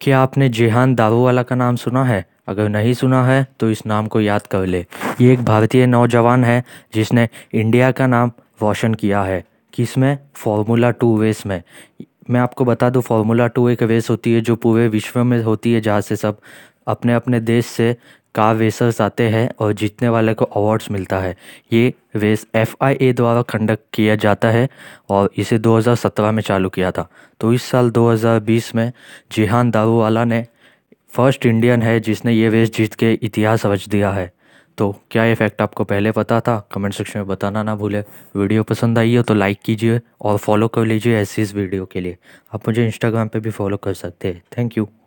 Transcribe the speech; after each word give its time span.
क्या 0.00 0.20
आपने 0.20 0.48
जेहान 0.48 0.94
दारूवाला 0.94 1.42
का 1.42 1.56
नाम 1.56 1.76
सुना 1.76 2.04
है? 2.04 2.24
अगर 2.48 2.68
नहीं 2.68 2.94
सुना 2.94 3.26
है 3.26 3.46
तो 3.60 3.70
इस 3.70 3.86
नाम 3.86 4.06
को 4.06 4.20
याद 4.20 4.46
कर 4.46 4.66
ले। 4.66 4.86
ये 5.20 5.32
एक 5.32 5.44
भारतीय 5.44 5.86
नौजवान 5.86 6.44
है, 6.44 6.64
जिसने 6.94 7.28
इंडिया 7.54 7.90
का 7.90 8.06
नाम 8.06 8.32
रोशन 8.62 8.94
किया 8.94 9.22
है। 9.22 9.44
किसमें? 9.72 10.18
फार्मूला 10.34 10.90
टू 10.90 11.18
वेस 11.18 11.46
में। 11.46 11.62
मैं 12.30 12.40
आपको 12.40 12.64
बता 12.64 12.90
दूँ, 12.90 13.02
फार्मूला 13.02 13.46
टू 13.46 13.68
एक 13.68 13.82
रेस 13.82 14.10
होती 14.10 14.32
है, 14.32 14.40
जो 14.40 14.56
पूरे 14.56 14.88
विश्व 14.88 15.24
में 15.24 15.42
होती 15.42 15.72
है, 15.72 15.80
जहाँ 15.80 16.00
से 16.00 16.16
सब 16.16 16.40
अपने 16.86 17.14
अपने 17.14 17.40
देश 17.40 17.66
से 17.66 17.96
कार 18.34 18.56
रेसर्स 18.56 19.00
आते 19.00 19.28
हैं 19.28 19.50
और 19.58 19.72
जीतने 19.72 20.08
वाले 20.08 20.34
को 20.34 20.44
अवार्ड्स 20.44 20.90
मिलता 20.90 21.18
है। 21.18 21.36
ये 21.72 21.94
रेस 22.16 22.46
एफ़ 22.54 22.74
द्वारा 23.16 23.42
कंडक्ट 23.42 23.84
किया 23.94 24.16
जाता 24.16 24.50
है 24.50 24.68
और 25.08 25.30
इसे 25.36 25.58
2017 25.58 26.32
में 26.32 26.42
चालू 26.42 26.68
किया 26.68 26.90
था। 26.90 27.08
तो 27.40 27.52
इस 27.52 27.62
साल 27.62 27.90
2020 27.90 28.74
में 28.74 28.92
जिहान 29.32 29.70
दारूवाला 29.70 30.24
ने 30.24 30.46
फ़र्स्ट 31.08 31.46
इंडियन 31.46 31.82
है 31.82 32.00
जिसने 32.00 32.32
ये 32.32 32.48
रेस 32.48 32.72
जीत 32.72 32.94
के 32.94 33.12
इतिहास 33.12 33.66
रच 33.66 33.88
दिया 33.88 34.10
है। 34.10 34.32
तो 34.78 34.94
क्या 35.10 35.24
ये 35.24 35.34
फैक्ट 35.34 35.62
आपको 35.62 35.84
पहले 35.84 36.12
पता 36.12 36.40
था? 36.40 36.68
कमेंट 36.72 36.94
सेक्शन 36.94 37.18
में 37.18 37.28
बताना 37.28 37.62
ना 37.62 37.76
भूले। 37.76 38.00
वीडियो 38.36 38.62
पसंद 38.62 38.98
आई 38.98 39.16
हो 39.16 39.22
तो 39.22 39.34
लाइक 39.34 39.58
कीजिए 39.64 40.00
और 40.20 40.36
फॉलो 40.36 40.68
कर 40.68 40.84
लीजिए 40.84 41.18
ऐसी 41.18 41.42
इस 41.42 41.54
वीडियो 41.54 41.86
के 41.86 42.00
लिए। 42.00 42.16
आप 42.54 42.68
मुझे 42.68 42.86
इंस्टाग्राम 42.86 43.28
पे 43.28 43.40
भी 43.40 43.50
फॉलो 43.50 43.76
कर 43.76 43.94
सकते 43.94 44.28
हैं। 44.28 44.42
Thank 44.58 44.78
you 44.78 44.88